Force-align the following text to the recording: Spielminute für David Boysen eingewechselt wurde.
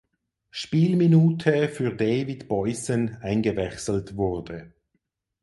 Spielminute 0.49 1.69
für 1.69 1.93
David 1.93 2.47
Boysen 2.47 3.17
eingewechselt 3.21 4.17
wurde. 4.17 4.73